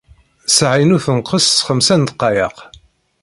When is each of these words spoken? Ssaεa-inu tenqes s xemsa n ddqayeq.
Ssaεa-inu 0.47 0.97
tenqes 1.05 1.45
s 1.53 1.59
xemsa 1.67 1.95
n 1.97 2.03
ddqayeq. 2.09 2.57